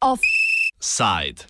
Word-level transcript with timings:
Offside. 0.00 1.46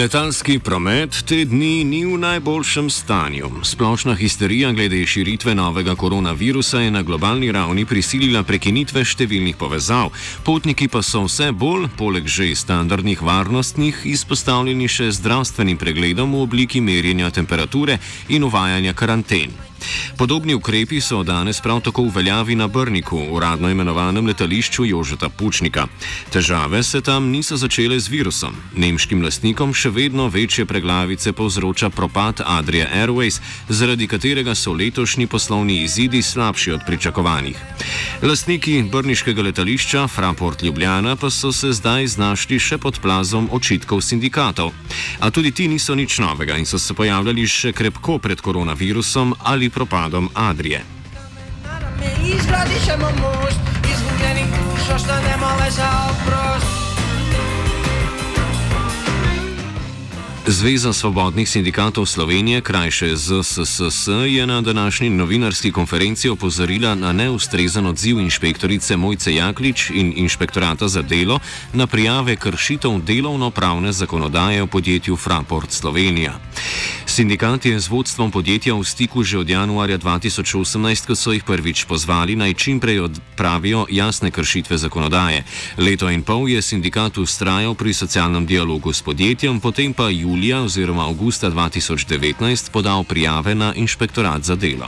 Letalski 0.00 0.58
promet 0.58 1.12
te 1.28 1.42
dni 1.44 1.84
ni 1.84 1.98
v 2.08 2.16
najboljšem 2.22 2.86
stanju. 2.90 3.50
Splošna 3.62 4.14
histerija 4.16 4.72
glede 4.72 5.02
širitve 5.06 5.52
novega 5.54 5.94
koronavirusa 5.94 6.80
je 6.80 6.90
na 6.90 7.02
globalni 7.02 7.52
ravni 7.52 7.84
prisilila 7.84 8.40
prekinitve 8.42 9.04
številnih 9.04 9.60
povezav, 9.60 10.08
potniki 10.46 10.88
pa 10.88 11.02
so 11.04 11.26
vse 11.26 11.50
bolj, 11.52 11.90
poleg 12.00 12.24
že 12.24 12.48
standardnih 12.56 13.20
varnostnih, 13.20 14.06
izpostavljeni 14.08 14.88
še 14.88 15.10
zdravstvenim 15.20 15.76
pregledom 15.76 16.32
v 16.32 16.46
obliki 16.48 16.80
merjenja 16.80 17.28
temperature 17.28 18.00
in 18.32 18.48
uvajanja 18.48 18.96
karanten. 18.96 19.69
Podobni 20.16 20.54
ukrepi 20.54 21.00
so 21.00 21.22
danes 21.22 21.60
prav 21.60 21.80
tako 21.80 22.02
v 22.02 22.14
veljavi 22.14 22.54
na 22.54 22.68
Brniku, 22.68 23.18
uradno 23.30 23.70
imenovanem 23.70 24.26
letališču 24.26 24.84
Jožeta 24.84 25.28
Pučnika. 25.28 25.86
Težave 26.32 26.82
se 26.82 27.00
tam 27.00 27.30
niso 27.30 27.56
začele 27.56 28.00
z 28.00 28.08
virusom. 28.08 28.56
Nemškim 28.76 29.22
lastnikom 29.22 29.74
še 29.74 29.90
vedno 29.90 30.28
večje 30.28 30.66
preglavice 30.66 31.32
povzroča 31.32 31.90
propad 31.90 32.42
Adria 32.46 32.88
Airways, 32.94 33.40
zaradi 33.68 34.06
katerega 34.06 34.54
so 34.54 34.72
letošnji 34.72 35.26
poslovni 35.26 35.82
izidi 35.84 36.22
slabši 36.22 36.72
od 36.72 36.80
pričakovanih. 36.86 37.56
Lastniki 38.22 38.82
brniškega 38.92 39.42
letališča 39.42 40.06
Fraport 40.08 40.62
Ljubljana 40.62 41.16
pa 41.16 41.30
so 41.30 41.52
se 41.52 41.72
zdaj 41.72 42.06
znašli 42.06 42.58
še 42.58 42.78
pod 42.78 43.00
plazom 43.00 43.48
očitkov 43.52 44.02
sindikatov. 44.04 44.72
A 45.20 45.30
tudi 45.30 45.50
ti 45.50 45.68
niso 45.68 45.94
nič 45.94 46.18
novega 46.18 46.56
in 46.60 46.66
so 46.66 46.78
se 46.78 46.94
pojavljali 46.94 47.46
še 47.46 47.72
krepko 47.72 48.18
pred 48.18 48.40
koronavirusom 48.40 49.34
ali 49.44 49.69
propadom 49.70 50.28
Adrije. 50.34 50.84
Izgradišemo 52.24 53.06
most, 53.10 53.60
izgubljeni 53.92 54.44
duš, 54.50 54.94
ostanemo 54.94 55.46
le 55.60 55.70
za 55.70 55.90
oprost. 56.10 56.80
Zveza 60.50 60.92
svobodnih 60.92 61.48
sindikatov 61.48 62.06
Slovenije, 62.06 62.60
krajše 62.60 63.16
ZSSS, 63.16 64.08
je 64.26 64.46
na 64.46 64.60
današnji 64.60 65.10
novinarski 65.10 65.72
konferenci 65.72 66.28
opozorila 66.28 66.94
na 66.94 67.12
neustrezen 67.12 67.86
odziv 67.86 68.20
inšpektorice 68.20 68.96
Mojce 68.96 69.34
Jaklič 69.34 69.90
in 69.90 70.12
inšpektorata 70.16 70.88
za 70.88 71.02
delo 71.02 71.38
na 71.72 71.86
prijave 71.86 72.36
kršitev 72.36 72.98
delovno-pravne 73.06 73.92
zakonodaje 73.92 74.62
v 74.62 74.66
podjetju 74.66 75.16
Fraport 75.16 75.72
Slovenija. 75.72 76.34
Sindikat 77.10 77.66
je 77.66 77.74
z 77.74 77.90
vodstvom 77.90 78.30
podjetja 78.30 78.70
v 78.70 78.86
stiku 78.86 79.26
že 79.26 79.42
od 79.42 79.48
januarja 79.50 79.98
2018, 79.98 81.10
ko 81.10 81.18
so 81.18 81.34
jih 81.34 81.42
prvič 81.42 81.82
pozvali 81.90 82.38
naj 82.38 82.54
čimprej 82.54 83.10
odpravijo 83.10 83.90
jasne 83.90 84.30
kršitve 84.30 84.78
zakonodaje. 84.78 85.42
Leto 85.74 86.06
in 86.06 86.22
pol 86.22 86.46
je 86.46 86.62
sindikat 86.62 87.18
ustrajal 87.18 87.74
pri 87.74 87.90
socialnem 87.90 88.46
dialogu 88.46 88.94
s 88.94 89.02
podjetjem, 89.02 89.58
potem 89.58 89.90
pa 89.90 90.06
julija 90.06 90.62
oziroma 90.62 91.10
avgusta 91.10 91.50
2019 91.50 92.70
podal 92.70 93.02
prijave 93.02 93.58
na 93.58 93.74
inšpektorat 93.74 94.46
za 94.46 94.54
delo. 94.54 94.86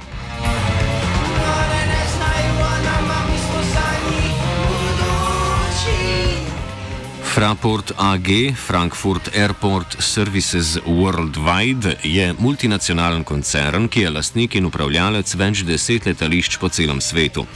Fraport 7.32 7.92
AG, 7.96 8.52
Frankfurt 8.54 9.36
Airport 9.36 9.96
Services 9.98 10.78
Worldwide, 10.84 11.96
je 12.02 12.34
multinacionalen 12.38 13.24
koncern, 13.24 13.88
ki 13.88 14.00
je 14.00 14.10
lastnik 14.10 14.54
in 14.60 14.64
upravljalec 14.68 15.34
več 15.40 15.64
deset 15.64 16.06
letališč 16.10 16.58
po 16.60 16.68
celem 16.68 17.00
svetu. 17.00 17.46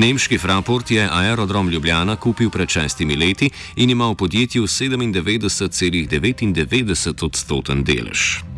Nemški 0.00 0.38
Fraport 0.40 0.90
je 0.90 1.04
aerodrom 1.04 1.68
Ljubljana 1.68 2.16
kupil 2.16 2.50
pred 2.50 2.68
šestimi 2.68 3.16
leti 3.16 3.50
in 3.76 3.90
ima 3.92 4.08
v 4.08 4.14
podjetju 4.24 4.64
97,99 4.64 7.24
odstoten 7.28 7.84
delež. 7.84 8.55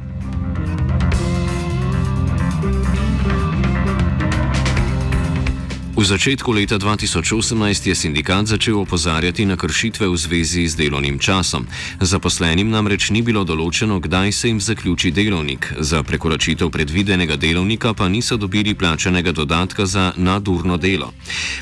V 5.98 6.06
začetku 6.06 6.54
leta 6.54 6.78
2018 6.78 7.90
je 7.90 7.94
sindikat 7.94 8.46
začel 8.46 8.78
opozarjati 8.78 9.42
na 9.42 9.58
kršitve 9.58 10.06
v 10.06 10.14
zvezi 10.14 10.70
z 10.70 10.78
delovnim 10.78 11.18
časom. 11.18 11.66
Zaposlenim 11.98 12.70
namreč 12.70 13.10
ni 13.10 13.18
bilo 13.18 13.42
določeno, 13.42 13.98
kdaj 13.98 14.30
se 14.30 14.46
jim 14.46 14.62
zaključi 14.62 15.10
delovnik, 15.10 15.74
za 15.82 16.06
prekoračitev 16.06 16.70
predvidenega 16.70 17.34
delovnika 17.34 17.98
pa 17.98 18.06
niso 18.06 18.38
dobili 18.38 18.78
plačanega 18.78 19.34
dodatka 19.34 19.90
za 19.90 20.14
nadurno 20.14 20.78
delo. 20.78 21.10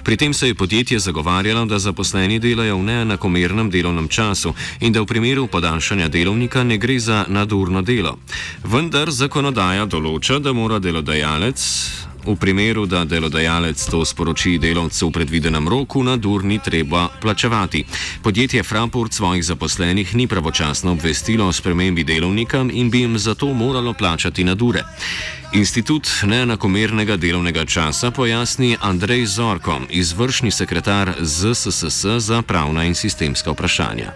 Pri 0.04 0.20
tem 0.20 0.36
se 0.36 0.52
je 0.52 0.54
podjetje 0.54 1.00
zagovarjalo, 1.00 1.64
da 1.64 1.80
zaposleni 1.80 2.36
delajo 2.36 2.76
v 2.76 2.92
neenakomernem 2.92 3.72
delovnem 3.72 4.08
času 4.12 4.52
in 4.84 4.92
da 4.92 5.00
v 5.00 5.08
primeru 5.08 5.46
podaljšanja 5.48 6.12
delovnika 6.12 6.60
ne 6.60 6.76
gre 6.76 7.00
za 7.00 7.24
nadurno 7.24 7.80
delo. 7.80 8.18
Vendar 8.68 9.08
zakonodaja 9.08 9.88
določa, 9.88 10.36
da 10.44 10.52
mora 10.52 10.76
delodajalec 10.76 11.64
V 12.26 12.34
primeru, 12.36 12.86
da 12.86 13.04
delodajalec 13.04 13.78
to 13.86 14.02
sporoči 14.04 14.58
delavcu 14.58 15.08
v 15.08 15.14
predvidenem 15.14 15.68
roku, 15.68 16.02
na 16.02 16.16
dur 16.18 16.42
ni 16.44 16.58
treba 16.58 17.06
plačevati. 17.22 17.84
Podjetje 18.22 18.62
Fraport 18.62 19.12
svojih 19.12 19.44
zaposlenih 19.44 20.14
ni 20.14 20.26
pravočasno 20.26 20.92
obvestilo 20.92 21.46
o 21.46 21.52
spremembi 21.52 22.04
delovnika 22.04 22.66
in 22.72 22.90
bi 22.90 23.00
jim 23.00 23.18
zato 23.18 23.46
moralo 23.54 23.92
plačati 23.92 24.44
na 24.44 24.54
dure. 24.54 24.82
Institut 25.52 26.08
neenakomernega 26.26 27.16
delovnega 27.16 27.64
časa 27.64 28.10
pojasni 28.10 28.76
Andrej 28.80 29.26
Zorko, 29.26 29.80
izvršni 29.90 30.50
sekretar 30.50 31.14
ZSSS 31.20 32.18
za 32.18 32.42
pravna 32.42 32.84
in 32.84 32.94
sistemska 32.94 33.50
vprašanja. 33.50 34.12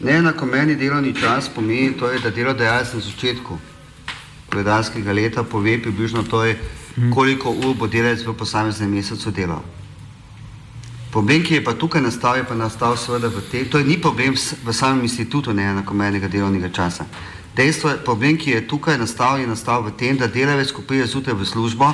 Neenakomerni 0.00 0.76
delovni 0.76 1.14
čas 1.20 1.48
pomeni, 1.48 1.96
to 1.96 2.10
je, 2.12 2.20
da 2.20 2.30
delodajalec 2.30 2.92
na 2.94 3.00
začetku 3.00 3.58
gledanskega 4.52 5.12
leta 5.12 5.42
pove 5.42 5.82
približno 5.82 6.22
to 6.22 6.44
je 6.44 6.58
koliko 7.14 7.50
ur 7.50 7.74
bo 7.74 7.86
delavec 7.86 8.26
v 8.26 8.34
posameznem 8.36 8.90
mesecu 8.90 9.30
delal. 9.30 9.62
Problem, 11.12 11.42
ki 11.44 11.54
je 11.54 11.64
pa 11.64 11.74
tukaj 11.76 12.00
nastal, 12.00 12.36
je 12.36 12.44
pa 12.48 12.54
nastal 12.54 12.96
seveda 12.96 13.28
v 13.28 13.42
tem, 13.50 13.68
to 13.68 13.78
je 13.78 13.84
ni 13.84 14.00
problem 14.00 14.32
v 14.64 14.72
samem 14.72 15.02
institutu 15.04 15.52
neenakomernega 15.52 16.28
delovnega 16.28 16.72
časa. 16.72 17.04
Dejstvo 17.56 17.90
je, 17.90 17.98
problem, 18.00 18.38
ki 18.40 18.50
je 18.50 18.68
tukaj 18.68 18.96
nastal, 18.98 19.36
je 19.36 19.46
nastal 19.46 19.84
v 19.84 19.92
tem, 19.92 20.16
da 20.16 20.26
delavec, 20.26 20.72
ko 20.72 20.80
pride 20.80 21.04
zjutraj 21.06 21.36
v 21.36 21.44
službo, 21.44 21.92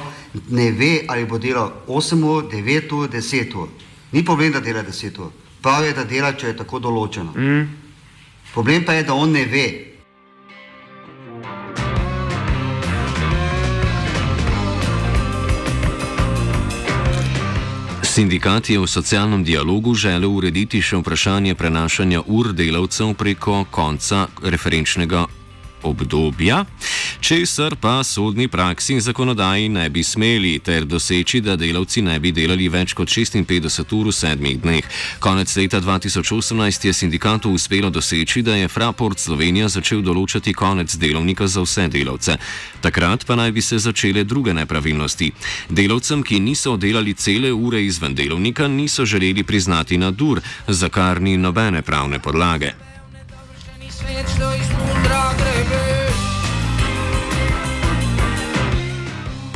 ne 0.54 0.70
ve, 0.70 1.02
ali 1.08 1.26
bo 1.26 1.38
delal 1.38 1.82
8 1.86 2.22
ur, 2.22 2.46
9 2.46 2.92
ur, 2.94 3.08
10 3.10 3.56
ur. 3.58 3.68
Ni 4.12 4.22
problem, 4.24 4.52
da 4.52 4.60
dela 4.60 4.86
10 4.86 5.18
ur. 5.18 5.34
Prav 5.62 5.84
je, 5.84 5.92
da 5.98 6.04
dela, 6.04 6.30
če 6.32 6.54
je 6.54 6.56
tako 6.62 6.78
določeno. 6.78 7.34
Mm. 7.34 7.66
Problem 8.54 8.86
pa 8.86 8.94
je, 8.94 9.02
da 9.02 9.18
on 9.18 9.34
ne 9.34 9.44
ve, 9.50 9.87
Sindikat 18.18 18.66
je 18.70 18.78
v 18.82 18.86
socialnem 18.90 19.44
dialogu 19.46 19.94
želel 19.94 20.26
urediti 20.26 20.80
še 20.82 20.98
vprašanje 20.98 21.54
prenašanja 21.54 22.24
ur 22.26 22.48
delavcev 22.50 23.12
preko 23.14 23.60
konca 23.70 24.24
referenčnega 24.42 25.20
obdobja, 25.82 26.64
česar 27.20 27.76
pa 27.76 28.04
sodni 28.04 28.48
praksi 28.48 28.92
in 28.92 29.00
zakonodaji 29.00 29.68
ne 29.68 29.88
bi 29.90 30.02
smeli, 30.02 30.58
ter 30.58 30.84
doseči, 30.84 31.40
da 31.40 31.56
delavci 31.56 32.02
ne 32.02 32.18
bi 32.20 32.32
delali 32.32 32.68
več 32.68 32.94
kot 32.94 33.08
56 33.08 33.94
ur 33.94 34.10
v 34.10 34.12
sedmih 34.12 34.58
dneh. 34.62 34.84
Konec 35.20 35.56
leta 35.56 35.80
2018 35.80 36.86
je 36.86 36.92
sindikatu 36.92 37.50
uspelo 37.50 37.90
doseči, 37.90 38.42
da 38.42 38.56
je 38.56 38.68
Fraport 38.68 39.18
Slovenija 39.18 39.68
začel 39.68 40.02
določati 40.02 40.54
konec 40.54 40.96
delovnika 40.96 41.46
za 41.46 41.62
vse 41.62 41.88
delavce. 41.88 42.38
Takrat 42.80 43.26
pa 43.26 43.36
naj 43.36 43.52
bi 43.52 43.62
se 43.62 43.78
začele 43.78 44.24
druge 44.24 44.54
nepravilnosti. 44.54 45.32
Delavcem, 45.70 46.22
ki 46.22 46.40
niso 46.40 46.76
delali 46.76 47.14
cele 47.14 47.52
ure 47.52 47.82
izven 47.84 48.14
delovnika, 48.14 48.68
niso 48.68 49.04
želeli 49.04 49.42
priznati 49.42 49.98
nadur, 49.98 50.40
za 50.68 50.88
kar 50.88 51.22
ni 51.22 51.36
nobene 51.36 51.82
pravne 51.82 52.18
podlage. 52.18 52.87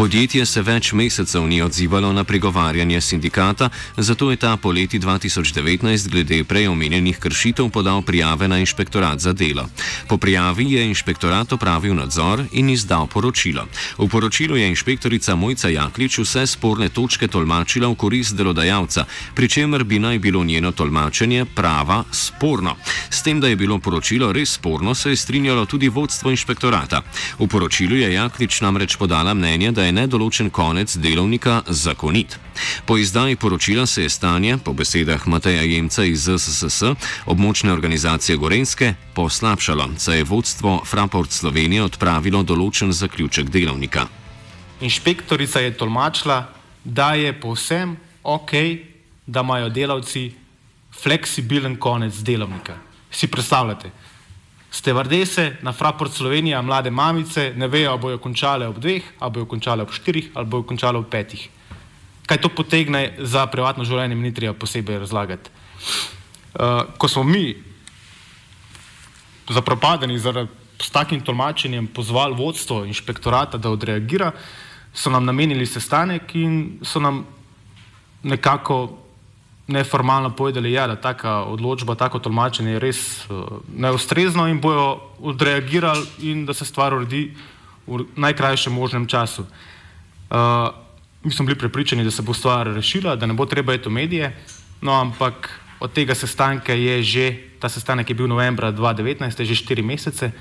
Podjetje 0.03 0.43
se 0.51 0.63
več 0.67 0.89
mesecev 0.99 1.45
ni 1.47 1.61
odzivalo 1.63 2.09
na 2.13 2.25
pregovarjanje 2.27 3.01
sindikata, 3.01 3.69
zato 3.97 4.33
je 4.33 4.37
ta 4.37 4.57
po 4.57 4.73
leti 4.75 4.99
2019 4.99 6.09
glede 6.11 6.41
prej 6.45 6.67
omenjenih 6.73 7.21
kršitev 7.23 7.69
podal 7.71 8.03
prijave 8.03 8.49
na 8.51 8.59
inšpektorat 8.59 9.21
za 9.23 9.33
delo. 9.33 9.69
Po 10.09 10.19
prijavi 10.19 10.67
je 10.73 10.87
inšpektorat 10.89 11.53
opravil 11.53 11.95
nadzor 11.95 12.43
in 12.53 12.73
izdal 12.75 13.07
poročilo. 13.07 13.69
V 13.99 14.09
poročilu 14.09 14.57
je 14.57 14.73
inšpektorica 14.73 15.37
Mojca 15.37 15.71
Jaklič 15.71 16.19
vse 16.19 16.47
sporne 16.51 16.89
točke 16.89 17.29
tolmačila 17.29 17.87
v 17.87 17.95
korist 17.95 18.35
delodajalca, 18.35 19.07
pri 19.39 19.49
čemer 19.49 19.85
bi 19.85 20.03
naj 20.03 20.19
bilo 20.19 20.43
njeno 20.45 20.73
tolmačenje 20.73 21.45
prava 21.55 22.03
sporno. 22.11 22.75
S 23.11 23.23
tem, 23.23 23.39
da 23.41 23.47
je 23.47 23.57
bilo 23.57 23.79
poročilo 23.79 24.33
res 24.33 24.59
sporno, 24.59 24.95
se 24.99 25.15
je 25.15 25.17
strinjalo 25.17 25.67
tudi 25.67 25.89
vodstvo 25.89 26.35
inšpektorata. 26.35 27.05
V 27.39 27.47
poročilu 27.47 28.03
je 28.03 28.13
Jaklič 28.13 28.61
namreč 28.67 28.99
podala 28.99 29.35
mnenje, 29.35 29.71
da 29.71 29.85
je 29.85 29.92
nedoločen 29.93 30.51
konec 30.51 30.97
delovnika 30.97 31.63
zakonit. 31.67 32.39
Po 32.87 32.97
izdaji 32.99 33.37
poročila 33.37 33.87
se 33.87 34.03
je 34.03 34.09
stanje, 34.09 34.59
po 34.65 34.73
besedah 34.73 35.27
Mateja 35.27 35.63
Jemca 35.63 36.05
iz 36.05 36.25
ZSSS, 36.25 36.83
območne 37.27 37.73
organizacije 37.73 38.37
Gorenske, 38.37 38.95
poslabšalo, 39.15 39.89
saj 39.99 40.17
je 40.17 40.25
vodstvo 40.25 40.83
Fraport 40.85 41.31
Slovenije 41.31 41.83
odpravilo 41.83 42.43
določen 42.43 42.93
zaključek 42.93 43.51
delovnika. 43.51 44.07
Inšpektorica 44.81 45.61
je 45.61 45.77
tolmačila, 45.77 46.47
da 46.85 47.15
je 47.15 47.33
povsem 47.41 47.97
ok, 48.23 48.51
da 49.27 49.41
imajo 49.41 49.69
delavci 49.69 50.33
fleksibilen 51.03 51.77
konec 51.77 52.15
delovnika. 52.15 52.75
Si 53.11 53.29
predstavljate? 53.29 53.91
Stevardese 54.73 55.57
na 55.63 55.73
Fraport 55.73 56.13
Slovenija, 56.13 56.63
mlade 56.63 56.91
mamice, 56.91 57.53
ne 57.57 57.69
vejo, 57.69 57.91
ali 57.91 58.01
bojo 58.01 58.19
končale 58.19 58.69
ob 58.69 58.79
dveh, 58.81 59.03
ali 59.19 59.33
bojo 59.33 59.47
končale 59.47 59.83
ob 59.83 59.93
štirih, 59.93 60.31
ali 60.35 60.47
bojo 60.47 60.63
končale 60.63 60.99
ob 60.99 61.11
petih. 61.13 61.49
Kaj 62.27 62.41
to 62.41 62.49
potegne 62.49 63.13
za 63.19 63.45
privatno 63.47 63.85
življenje, 63.85 64.17
mi 64.17 64.31
ni 64.31 64.35
treba 64.35 64.57
posebej 64.57 65.03
razlagati. 65.05 65.51
Uh, 66.53 66.89
ko 66.97 67.09
smo 67.09 67.25
mi 67.25 67.53
zapropadeni 69.53 70.19
zaradi 70.19 70.49
s 70.81 70.91
takim 70.91 71.21
tolmačenjem 71.21 71.87
pozvali 71.87 72.35
vodstvo 72.35 72.85
inšpektorata, 72.89 73.59
da 73.59 73.71
odreagira, 73.71 74.33
so 74.95 75.11
nam 75.11 75.25
namenili 75.25 75.67
sestanek 75.67 76.35
in 76.35 76.79
so 76.83 77.01
nam 77.01 77.27
nekako 78.23 79.02
neformalno 79.67 80.31
povedali, 80.31 80.73
ja, 80.73 80.87
da 80.87 80.97
taka 80.97 81.45
odločba, 81.45 81.95
tako 81.95 82.19
tolmačenje 82.19 82.73
je 82.73 82.79
res 82.79 83.01
uh, 83.31 83.63
neustrezno 83.77 84.49
in 84.49 84.61
bojo 84.61 85.01
odreagirali 85.21 86.07
in 86.19 86.47
da 86.47 86.55
se 86.55 86.65
stvar 86.65 86.95
uredi 86.95 87.31
v 87.87 88.05
najkrajšem 88.17 88.73
možnem 88.73 89.07
času. 89.07 89.47
Uh, 90.31 90.75
mi 91.23 91.31
smo 91.31 91.47
bili 91.47 91.59
prepričani, 91.59 92.05
da 92.05 92.11
se 92.11 92.23
bo 92.23 92.35
stvar 92.35 92.67
rešila, 92.67 93.17
da 93.17 93.27
ne 93.27 93.35
bo 93.35 93.47
treba 93.47 93.75
iti 93.75 93.89
v 93.89 93.93
medije, 93.93 94.37
no 94.81 94.93
ampak 95.01 95.51
od 95.81 95.93
tega 95.93 96.15
sestanka 96.15 96.73
je 96.73 97.03
že, 97.03 97.27
ta 97.59 97.69
sestanek 97.69 98.11
je 98.11 98.15
bil 98.15 98.27
novembra 98.27 98.73
2019, 98.73 99.41
je 99.41 99.47
že 99.47 99.55
štiri 99.55 99.83
mesece, 99.83 100.33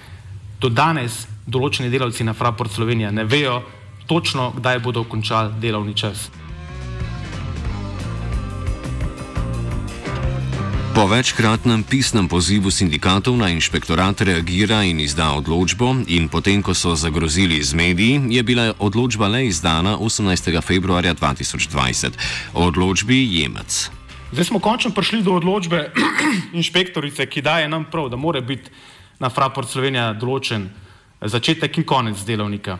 do 0.61 0.69
danes 0.69 1.27
določeni 1.45 1.89
delavci 1.89 2.23
na 2.23 2.33
Fraport 2.33 2.71
Slovenija 2.71 3.11
ne 3.11 3.25
vejo 3.25 3.61
točno, 4.05 4.51
kdaj 4.57 4.79
bodo 4.79 5.03
končali 5.03 5.53
delovni 5.61 5.93
čas. 5.97 6.29
Po 11.01 11.09
večkratnem 11.09 11.81
pisnem 11.81 12.29
pozivu 12.29 12.69
sindikatov 12.69 13.33
na 13.33 13.49
inšpektorat 13.49 14.21
reagira 14.21 14.85
in 14.85 15.01
izda 15.01 15.33
odločbo, 15.33 16.05
in 16.05 16.29
potem, 16.29 16.61
ko 16.61 16.77
so 16.77 16.93
zagrozili 16.93 17.57
z 17.57 17.73
mediji, 17.73 18.21
je 18.29 18.41
bila 18.45 18.77
odločba 18.77 19.25
le 19.25 19.49
izdana 19.49 19.97
18. 19.97 20.61
februarja 20.61 21.17
2020. 21.17 22.13
O 22.53 22.69
odločbi 22.69 23.17
Jemec. 23.17 23.89
Zdaj 24.29 24.45
smo 24.45 24.61
končno 24.61 24.93
prišli 24.93 25.25
do 25.25 25.33
odločbe 25.41 25.89
inšpektorice, 26.61 27.25
ki 27.25 27.41
daje 27.41 27.65
nam 27.65 27.89
prav, 27.89 28.13
da 28.13 28.15
mora 28.15 28.41
biti 28.45 28.69
na 29.17 29.33
Fraport 29.33 29.73
Slovenija 29.73 30.13
določen 30.13 30.69
začetek 31.17 31.81
in 31.81 31.87
konec 31.89 32.21
delovnika. 32.29 32.77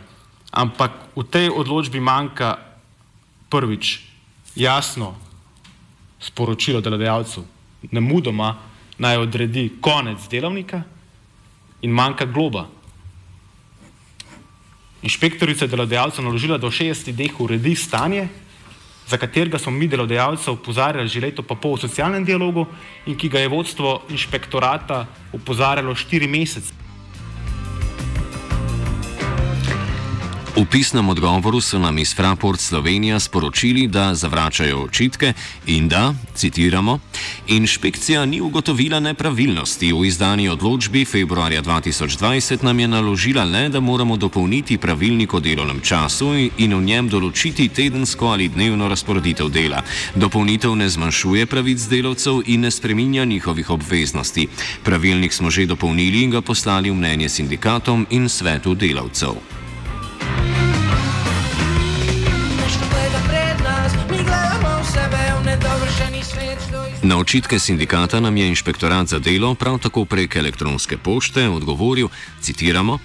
Ampak 0.54 1.10
v 1.18 1.26
tej 1.26 1.50
odločbi 1.50 1.98
manjka 1.98 2.54
prvič 3.50 3.98
jasno 4.54 5.10
sporočilo 6.22 6.78
delodajalcu 6.78 7.61
ne 7.90 8.00
mudoma 8.00 8.56
naj 8.98 9.16
odredi 9.16 9.70
konec 9.80 10.28
delovnika 10.30 10.82
in 11.82 11.90
manjka 11.90 12.24
globa. 12.24 12.68
Inšpektorica 15.02 15.64
je 15.64 15.68
delodajalcu 15.68 16.22
naložila, 16.22 16.58
da 16.58 16.70
v 16.70 16.76
60 16.76 17.10
dneh 17.12 17.40
uredi 17.40 17.74
stanje, 17.74 18.28
za 19.08 19.18
katerega 19.18 19.58
smo 19.58 19.72
mi 19.72 19.88
delodajalce 19.88 20.50
upozarjali 20.50 21.08
že 21.08 21.20
leto 21.20 21.42
pa 21.42 21.54
pol 21.54 21.74
v 21.76 21.80
socialnem 21.80 22.24
dialogu 22.24 22.66
in 23.06 23.18
ki 23.18 23.28
ga 23.28 23.42
je 23.42 23.50
vodstvo 23.50 24.02
inšpektorata 24.08 25.06
upozarjalo 25.32 25.94
štiri 25.94 26.28
mesece. 26.28 26.81
V 30.52 30.68
pisnem 30.68 31.08
odgovoru 31.08 31.64
so 31.64 31.78
nam 31.80 31.98
iz 31.98 32.12
Fraport 32.14 32.60
Slovenija 32.60 33.20
sporočili, 33.20 33.86
da 33.86 34.14
zavračajo 34.14 34.82
očitke 34.84 35.32
in 35.66 35.88
da, 35.88 36.14
citiramo, 36.34 36.98
inšpekcija 37.48 38.24
ni 38.24 38.40
ugotovila 38.40 39.00
nepravilnosti. 39.00 39.92
V 39.92 40.04
izdani 40.04 40.48
odločbi 40.48 41.04
februarja 41.04 41.62
2020 41.62 42.64
nam 42.64 42.80
je 42.80 42.88
naložila 42.88 43.44
le, 43.44 43.68
da 43.68 43.80
moramo 43.80 44.16
dopolniti 44.16 44.78
pravilnik 44.78 45.34
o 45.34 45.40
delovnem 45.40 45.80
času 45.80 46.34
in 46.58 46.76
v 46.76 46.82
njem 46.84 47.08
določiti 47.08 47.68
tedensko 47.68 48.26
ali 48.26 48.48
dnevno 48.48 48.88
razporeditev 48.92 49.48
dela. 49.48 49.80
Dopolnitev 50.14 50.76
ne 50.76 50.88
zmanjšuje 50.88 51.46
pravic 51.46 51.88
delavcev 51.88 52.42
in 52.46 52.60
ne 52.60 52.70
spreminja 52.70 53.24
njihovih 53.24 53.70
obveznosti. 53.70 54.48
Pravilnik 54.84 55.32
smo 55.32 55.50
že 55.50 55.66
dopolnili 55.66 56.22
in 56.22 56.30
ga 56.30 56.44
poslali 56.44 56.90
v 56.90 56.94
mnenje 56.94 57.28
sindikatom 57.28 58.06
in 58.10 58.28
svetu 58.28 58.74
delavcev. 58.74 59.61
Na 67.02 67.18
očitke 67.18 67.58
sindikata 67.58 68.20
nam 68.20 68.36
je 68.36 68.48
inšpektorat 68.48 69.06
za 69.06 69.18
delo 69.18 69.54
prav 69.54 69.78
tako 69.78 70.04
prek 70.04 70.36
elektronske 70.36 70.96
pošte 70.96 71.48
odgovoril, 71.48 72.08
citiramo, 72.40 72.98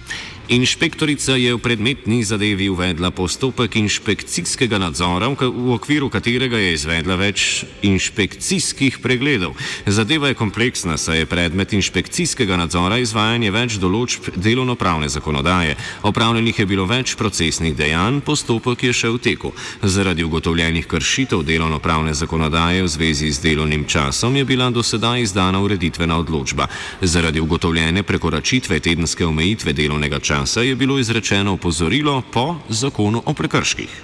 Inšpektorica 0.48 1.36
je 1.36 1.52
v 1.52 1.60
predmetni 1.60 2.24
zadevi 2.24 2.72
uvedla 2.72 3.10
postopek 3.12 3.76
inšpekcijskega 3.76 4.78
nadzora, 4.80 5.28
v 5.28 5.76
okviru 5.76 6.08
katerega 6.08 6.56
je 6.56 6.72
izvedla 6.72 7.20
več 7.20 7.66
inšpekcijskih 7.84 8.96
pregledov. 9.04 9.52
Zadeva 9.84 10.32
je 10.32 10.38
kompleksna, 10.40 10.96
saj 10.96 11.20
je 11.20 11.26
predmet 11.28 11.74
inšpekcijskega 11.76 12.56
nadzora 12.56 12.96
izvajanje 12.96 13.50
več 13.52 13.76
določb 13.76 14.30
delovno-pravne 14.40 15.12
zakonodaje. 15.12 15.76
Opravljenih 16.08 16.64
je 16.64 16.66
bilo 16.66 16.88
več 16.88 17.12
procesnih 17.20 17.76
dejanj, 17.76 18.24
postopek 18.24 18.88
je 18.88 18.96
še 18.96 19.12
v 19.12 19.20
teku. 19.20 19.52
Zaradi 19.84 20.24
ugotovljenih 20.24 20.88
kršitev 20.88 21.44
delovno-pravne 21.44 22.16
zakonodaje 22.16 22.88
v 22.88 22.88
zvezi 22.88 23.28
z 23.36 23.44
delovnim 23.50 23.84
časom 23.84 24.40
je 24.40 24.48
bila 24.48 24.72
do 24.72 24.80
sedaj 24.80 25.28
izdana 25.28 25.60
ureditvena 25.60 26.16
odločba. 26.16 26.72
Zaradi 27.04 27.36
ugotovljene 27.36 28.00
prekoračitve 28.00 28.80
tedenske 28.80 29.28
omejitve 29.28 29.76
delovnega 29.76 30.16
časa 30.24 30.37
časa 30.38 30.60
je 30.62 30.76
bilo 30.76 30.98
izrečeno 30.98 31.52
opozorilo 31.52 32.22
po 32.32 32.56
zakonu 32.68 33.22
o 33.26 33.34
prekrških. 33.34 34.02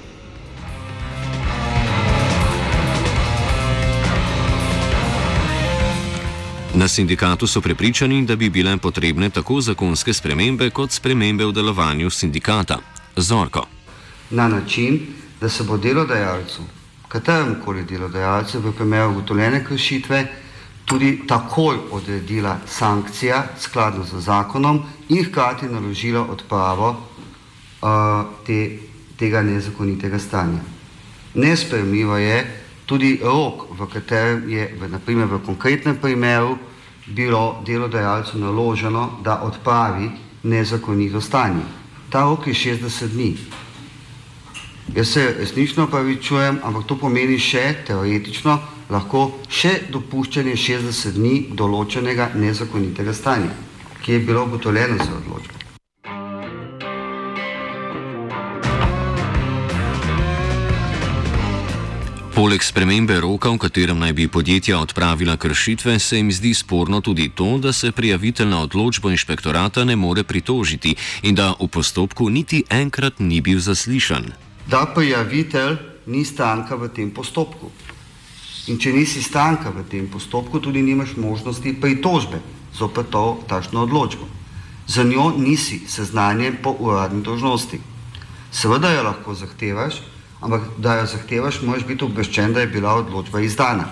Na 6.74 6.88
sindikatu 6.88 7.46
so 7.46 7.60
prepričani, 7.60 8.26
da 8.26 8.36
bi 8.36 8.50
bile 8.50 8.76
potrebne 8.76 9.30
tako 9.30 9.60
zakonske 9.60 10.12
spremembe 10.12 10.70
kot 10.70 10.90
spremembe 10.90 11.44
v 11.44 11.52
delovanju 11.52 12.10
sindikata. 12.10 12.78
Zorko. 13.16 13.66
Na 14.30 14.48
način, 14.48 15.00
da 15.40 15.48
se 15.48 15.62
bo 15.62 15.76
delodajalcu, 15.76 16.62
katerem 17.08 17.54
koli 17.64 17.84
delodajalcu, 17.84 18.58
v 18.60 18.72
primeru 18.72 19.10
ugotovljene 19.10 19.64
kršitve, 19.64 20.26
tudi 20.84 21.20
takoj 21.28 21.76
odredila 21.90 22.58
sankcija 22.66 23.44
skladno 23.60 24.04
z 24.04 24.20
zakonom 24.20 24.82
in 25.08 25.24
hkrati 25.24 25.66
naložila 25.68 26.26
odpravo 26.30 26.88
uh, 26.90 27.88
te, 28.46 28.78
tega 29.16 29.42
nezakonitega 29.42 30.18
stanja. 30.18 30.60
Nespremljivo 31.34 32.16
je 32.16 32.60
tudi 32.86 33.20
rok, 33.22 33.66
v 33.78 33.86
katerem 33.92 34.48
je 34.50 34.68
v, 34.80 34.88
naprimer, 34.88 35.26
v 35.26 35.42
konkretnem 35.46 35.96
primeru 35.96 36.58
bilo 37.06 37.62
delodajalcu 37.66 38.38
naloženo, 38.38 39.20
da 39.24 39.42
odpravi 39.42 40.10
nezakonito 40.42 41.20
stanje. 41.20 41.64
Ta 42.10 42.22
rok 42.22 42.46
je 42.46 42.54
60 42.54 43.08
dni. 43.12 43.36
Jaz 44.94 45.08
se 45.08 45.34
resnično 45.38 45.86
pravičujem, 45.86 46.60
ampak 46.62 46.84
to 46.86 46.96
pomeni 47.00 47.38
še 47.40 47.84
teoretično, 47.86 48.58
lahko 48.90 49.40
še 49.48 49.88
dopuščanje 49.90 50.56
60 50.56 51.16
dni 51.16 51.34
določenega 51.56 52.30
nezakonitega 52.36 53.14
stanja, 53.16 53.50
ki 54.04 54.12
je 54.12 54.18
bilo 54.18 54.44
ugotovljeno 54.44 54.96
za 54.96 55.10
odločbo. 55.16 55.54
Poleg 62.34 62.62
spremembe 62.62 63.20
roka, 63.20 63.48
v 63.50 63.58
katerem 63.58 63.98
naj 63.98 64.12
bi 64.12 64.28
podjetja 64.28 64.78
odpravila 64.78 65.36
kršitve, 65.36 65.98
se 65.98 66.16
jim 66.16 66.32
zdi 66.32 66.54
sporno 66.54 67.00
tudi 67.00 67.30
to, 67.34 67.58
da 67.58 67.72
se 67.72 67.92
prijavitelj 67.92 68.48
na 68.48 68.62
odločbo 68.62 69.10
inšpektorata 69.10 69.84
ne 69.84 69.96
more 69.96 70.24
pritožiti 70.24 70.96
in 71.22 71.34
da 71.34 71.54
v 71.60 71.68
postopku 71.68 72.28
niti 72.30 72.64
enkrat 72.70 73.18
ni 73.18 73.40
bil 73.40 73.58
zaslišan. 73.58 74.26
Da 74.66 74.86
prijavitelj 74.94 75.76
ni 76.06 76.24
stranka 76.24 76.76
v 76.76 76.88
tem 76.88 77.10
postopku. 77.10 77.70
In 78.66 78.78
če 78.78 78.92
nisi 78.92 79.22
stranka 79.22 79.70
v 79.70 79.86
tem 79.88 80.10
postopku, 80.10 80.60
tudi 80.60 80.82
nimaš 80.82 81.16
možnosti 81.16 81.76
pritožbe 81.80 82.42
zopet 82.78 83.10
to 83.10 83.40
tašno 83.48 83.82
odločbo. 83.82 84.26
Za 84.86 85.04
njo 85.04 85.32
nisi 85.36 85.80
seznanjen 85.88 86.56
po 86.62 86.74
uradni 86.78 87.22
dožnosti. 87.22 87.80
Seveda 88.52 88.90
jo 88.92 89.02
lahko 89.02 89.34
zahtevaš, 89.34 89.94
ampak 90.40 90.62
da 90.78 90.94
jo 90.94 91.06
zahtevaš, 91.06 91.62
moraš 91.62 91.86
biti 91.86 92.04
obveščen, 92.04 92.52
da 92.52 92.60
je 92.60 92.66
bila 92.66 92.94
odločba 92.94 93.40
izdana. 93.40 93.84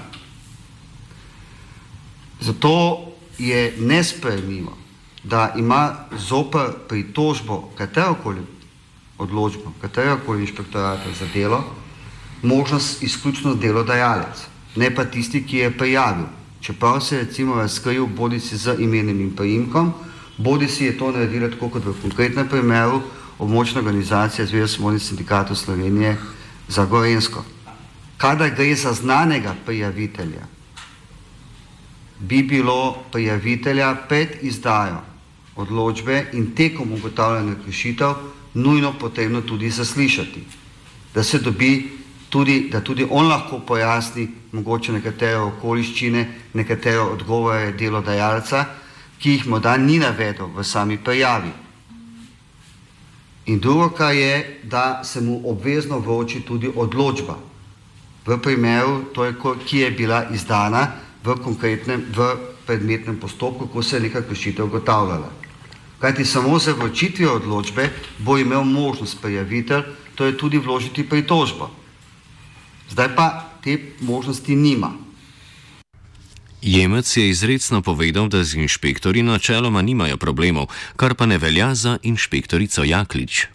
Zato 2.41 3.01
je 3.39 3.75
nesprejemljivo, 3.79 4.77
da 5.25 5.53
ima 5.57 5.95
zoper 6.19 6.73
pritožbo 6.89 7.71
katerokoli 7.79 8.43
odločbo, 9.19 9.73
katerokoli 9.81 10.41
inšpektorata 10.41 11.13
za 11.19 11.27
delo, 11.35 11.65
možnost 12.43 13.03
izključno 13.03 13.55
delodajalec, 13.55 14.47
ne 14.77 14.95
pa 14.95 15.05
tisti, 15.05 15.47
ki 15.47 15.57
je 15.57 15.79
prijavil. 15.79 16.27
Čeprav 16.63 17.01
se 17.01 17.17
je 17.17 17.25
recimo 17.25 17.55
razkril 17.55 18.07
bodi 18.07 18.41
si 18.41 18.57
z 18.57 18.77
imenom 18.79 19.21
in 19.21 19.37
prijimkom, 19.37 19.93
bodi 20.39 20.69
si 20.69 20.85
je 20.85 20.99
to 20.99 21.13
naredila 21.13 21.51
tako 21.51 21.69
kot 21.69 21.85
v 21.85 21.95
konkretnem 22.03 22.49
primeru 22.49 23.01
območna 23.39 23.81
organizacija 23.81 24.47
Zveza 24.47 24.69
smolnih 24.69 25.03
sindikatov 25.03 25.57
Slovenije 25.57 26.17
za 26.69 26.85
Gorensko. 26.85 27.45
Kadar 28.17 28.51
gre 28.55 28.75
za 28.75 28.93
znanega 28.93 29.55
prijavitelja, 29.67 30.47
bi 32.19 32.43
bilo 32.43 33.03
prijavitelja 33.13 33.95
pred 34.09 34.29
izdajo 34.43 35.01
odločbe 35.57 36.27
in 36.33 36.55
tekom 36.55 36.93
ugotavljanja 36.93 37.55
kršitev 37.67 38.15
nujno 38.55 38.93
potrebno 39.01 39.41
tudi 39.41 39.71
zaslišati, 39.71 40.45
da 41.15 41.23
se 41.23 41.39
dobi 41.39 42.02
tudi, 42.33 42.69
da 42.73 42.81
tudi 42.81 43.05
on 43.11 43.29
lahko 43.29 43.59
pojasni 43.61 44.29
mogoče 44.53 44.93
nekatere 44.93 45.37
okoliščine, 45.37 46.23
nekatere 46.57 47.01
odgovore 47.01 47.75
delodajalca, 47.77 48.65
ki 49.21 49.35
jih 49.37 49.45
morda 49.53 49.77
ni 49.77 49.99
navedel 50.01 50.49
v 50.57 50.65
sami 50.65 50.97
prijavi. 50.97 51.53
In 53.53 53.59
drugo, 53.61 53.91
kar 53.91 54.15
je, 54.15 54.61
da 54.65 55.03
se 55.05 55.21
mu 55.21 55.43
obvezno 55.51 55.99
vroči 55.99 56.41
tudi 56.41 56.71
odločba 56.75 57.37
v 58.25 58.39
primeru, 58.39 59.13
to 59.13 59.25
je, 59.29 59.35
ki 59.67 59.79
je 59.79 59.91
bila 59.91 60.23
izdana 60.33 60.87
v 61.25 61.37
konkretnem, 61.43 62.07
v 62.17 62.31
predmetnem 62.67 63.19
postopku, 63.21 63.67
ko 63.67 63.83
se 63.83 63.97
je 63.97 64.07
neka 64.07 64.23
kršitev 64.23 64.71
ugotavljala. 64.71 65.29
Kajti 65.99 66.25
samo 66.25 66.59
za 66.59 66.73
vročitvijo 66.73 67.37
odločbe 67.43 67.91
bo 68.19 68.39
imel 68.39 68.65
možnost 68.65 69.21
prijavitelj, 69.23 69.85
to 70.15 70.25
je 70.25 70.39
tudi 70.39 70.59
vložiti 70.59 71.05
pritožbo. 71.09 71.82
Zdaj 72.91 73.17
pa 73.17 73.45
te 73.63 73.79
možnosti 74.01 74.57
nima. 74.57 74.93
Jemec 76.63 77.17
je 77.17 77.29
izredno 77.29 77.83
povedal, 77.83 78.29
da 78.29 78.45
z 78.45 78.55
inšpektori 78.55 79.23
načeloma 79.23 79.83
nimajo 79.83 80.17
problemov, 80.17 80.71
kar 80.97 81.15
pa 81.15 81.27
ne 81.27 81.39
velja 81.39 81.75
za 81.75 81.99
inšpektorico 82.03 82.85
Jaklič. 82.85 83.47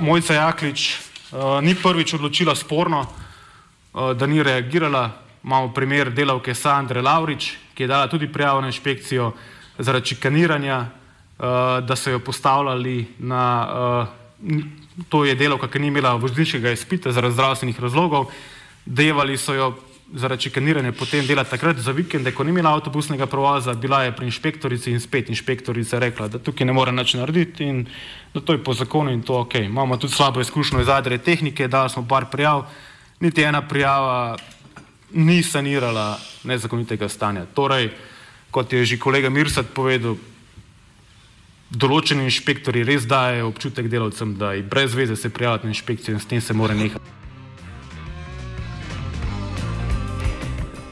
Mojca 0.00 0.34
Jaklič 0.34 0.96
uh, 1.32 1.60
ni 1.60 1.74
prvič 1.74 2.14
odločila 2.14 2.56
sporno, 2.56 3.04
uh, 3.04 4.16
da 4.16 4.26
ni 4.26 4.42
reagirala. 4.42 5.22
Imamo 5.44 5.68
primer 5.74 6.10
delavke 6.10 6.54
Sandre 6.54 7.02
Laurič, 7.02 7.52
ki 7.74 7.84
je 7.84 7.86
dala 7.86 8.08
tudi 8.08 8.32
prijavo 8.32 8.60
na 8.60 8.72
inšpekcijo 8.72 9.32
zaradi 9.78 10.06
čikaniranja, 10.06 10.80
uh, 10.80 11.84
da 11.84 11.96
so 11.96 12.10
jo 12.10 12.18
postavljali 12.18 13.06
na. 13.18 13.42
Uh, 13.68 14.26
to 15.08 15.24
je 15.24 15.34
delavka, 15.34 15.68
ki 15.68 15.78
ni 15.78 15.92
imela 15.92 16.14
vozniškega 16.16 16.72
izpita 16.72 17.12
zaradi 17.12 17.34
zdravstvenih 17.34 17.80
razlogov. 17.80 18.32
Devali 18.86 19.36
so 19.36 19.54
jo 19.54 19.74
zaradi 20.14 20.42
čikaniranja 20.42 20.92
potem 20.92 21.26
delati 21.26 21.50
takrat 21.50 21.76
za 21.76 21.92
vikende, 21.92 22.30
ko 22.32 22.44
ni 22.44 22.50
imela 22.50 22.74
avtobusnega 22.74 23.26
provaza, 23.26 23.74
bila 23.74 24.02
je 24.04 24.12
pri 24.16 24.26
inšpektorici 24.26 24.92
in 24.92 25.00
spet 25.00 25.28
inšpektorica 25.28 25.98
rekla, 25.98 26.28
da 26.28 26.38
tukaj 26.38 26.66
ne 26.66 26.72
more 26.72 26.92
nič 26.92 27.14
narediti 27.14 27.64
in 27.64 27.86
da 28.34 28.40
to 28.40 28.52
je 28.52 28.62
po 28.64 28.74
zakonu 28.74 29.10
in 29.10 29.22
to 29.22 29.40
ok. 29.40 29.54
Imamo 29.54 29.96
tudi 29.96 30.14
slabo 30.14 30.40
izkušnjo 30.40 30.80
iz 30.80 30.88
adre 30.88 31.18
tehnike, 31.18 31.68
dali 31.68 31.90
smo 31.90 32.06
par 32.08 32.30
prijav, 32.30 32.66
niti 33.20 33.42
ena 33.42 33.62
prijava 33.68 34.36
ni 35.12 35.42
sanirala 35.42 36.18
nezakonitega 36.44 37.08
stanja. 37.08 37.46
Torej, 37.54 37.90
kot 38.50 38.72
je 38.72 38.84
že 38.84 38.98
kolega 38.98 39.30
Mirsat 39.30 39.74
povedal, 39.74 40.16
določeni 41.70 42.24
inšpektori 42.24 42.84
res 42.86 43.06
dajo 43.10 43.50
občutek 43.50 43.90
delavcem, 43.90 44.38
da 44.38 44.52
je 44.54 44.62
brez 44.62 44.94
veze 44.94 45.16
se 45.16 45.30
prijaviti 45.30 45.66
na 45.66 45.74
inšpekcijo 45.74 46.14
in 46.14 46.20
s 46.20 46.26
tem 46.30 46.40
se 46.40 46.54
mora 46.54 46.74
nehati. 46.74 47.15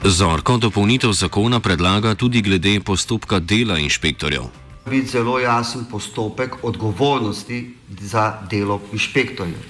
Zorko 0.04 0.58
dopolnitev 0.60 1.12
zakona 1.12 1.60
predlaga 1.60 2.14
tudi 2.14 2.42
glede 2.42 2.80
postopka 2.80 3.38
dela 3.40 3.78
inšpektorjev. 3.78 4.42
Biti 4.90 5.08
zelo 5.08 5.38
jasen 5.38 5.86
postopek 5.90 6.58
odgovornosti 6.62 7.74
za 8.00 8.34
delo 8.50 8.80
inšpektorjev. 8.92 9.62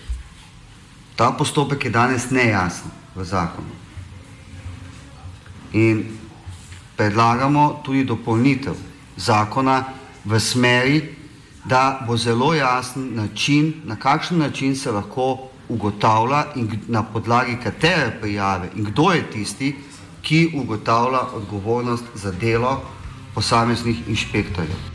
Ta 1.17 1.31
postopek 1.39 1.85
je 1.85 1.91
danes 1.91 2.31
nejasen 2.31 2.91
v 3.15 3.25
zakonu. 3.25 3.71
In 5.73 6.05
predlagamo 6.97 7.81
tudi 7.85 8.05
dopolnitev 8.05 8.75
zakona 9.17 9.85
v 10.25 10.41
smeri, 10.41 11.01
da 11.65 12.03
bo 12.09 12.17
zelo 12.17 12.55
jasen 12.55 13.15
način, 13.15 13.75
na 13.85 13.97
kakšen 13.97 14.39
način 14.39 14.77
se 14.77 14.91
lahko 14.91 15.49
ugotavlja 15.69 16.45
in 16.57 16.81
na 16.89 17.03
podlagi 17.03 17.57
katere 17.63 18.19
prijave 18.21 18.71
in 18.77 18.85
kdo 18.85 19.13
je 19.13 19.31
tisti, 19.31 19.73
ki 19.73 19.94
ugotavlja 20.55 21.21
odgovornost 21.35 22.05
za 22.15 22.33
delo 22.33 22.81
posameznih 23.35 23.97
inšpektorjev. 24.09 24.95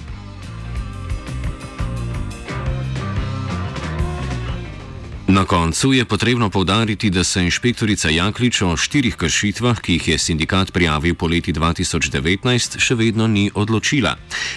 Na 5.29 5.45
koncu 5.45 5.93
je 5.93 6.05
potrebno 6.05 6.49
povdariti, 6.49 7.09
da 7.09 7.23
se 7.23 7.43
inšpektorica 7.43 8.09
Jaklič 8.09 8.61
o 8.61 8.77
štirih 8.77 9.15
kršitvah, 9.15 9.81
ki 9.81 9.93
jih 9.93 10.07
je 10.07 10.17
sindikat 10.17 10.71
prijavil 10.73 11.15
po 11.15 11.27
leti 11.27 11.53
2019, 11.53 12.79
še 12.81 12.95
vedno 12.95 13.27
ni 13.27 13.51
odločila. 13.53 14.15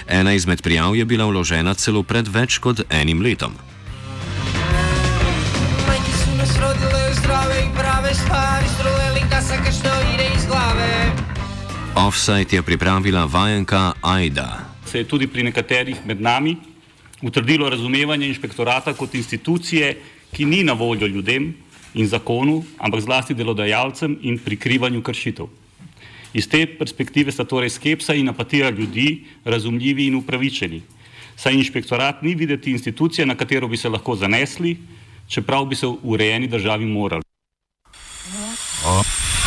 Ena 0.09 0.33
izmed 0.33 0.62
prijav 0.62 0.97
je 0.97 1.05
bila 1.05 1.29
vložena 1.29 1.75
celo 1.75 2.02
pred 2.02 2.29
več 2.29 2.57
kot 2.59 2.81
enim 2.88 3.21
letom. 3.21 3.52
Offside 11.94 12.56
je 12.56 12.62
pripravila 12.62 13.25
vajenka 13.25 13.92
Aida. 14.02 14.58
Se 14.87 14.99
je 14.99 15.04
tudi 15.04 15.26
pri 15.26 15.42
nekaterih 15.42 15.96
med 16.06 16.20
nami 16.20 16.56
utrdilo 17.22 17.68
razumevanje 17.68 18.26
inšpektorata 18.26 18.94
kot 18.94 19.14
institucije, 19.14 19.96
ki 20.32 20.44
ni 20.44 20.64
na 20.64 20.72
voljo 20.72 21.06
ljudem 21.06 21.54
in 21.94 22.08
zakonu, 22.08 22.64
ampak 22.78 23.00
zlasti 23.00 23.34
delodajalcem 23.34 24.18
in 24.22 24.38
prikrivanju 24.38 25.02
kršitev. 25.02 25.46
Iz 26.32 26.49
te 26.49 26.66
perspektive 26.78 27.32
sta 27.32 27.44
torej 27.44 27.70
skepsa 27.70 28.14
in 28.14 28.28
apatija 28.28 28.70
ljudi 28.70 29.25
razumljivi 29.44 30.06
in 30.06 30.14
upravičeni, 30.14 30.82
saj 31.37 31.54
inšpektorat 31.54 32.22
ni 32.22 32.34
videti 32.34 32.70
institucija, 32.70 33.26
na 33.26 33.34
katero 33.34 33.68
bi 33.68 33.76
se 33.76 33.88
lahko 33.88 34.16
zanesli, 34.16 34.76
čeprav 35.28 35.64
bi 35.64 35.76
se 35.76 35.87
v 35.87 35.96
urejeni 36.02 36.49
državi 36.49 36.87
morali. 36.87 37.22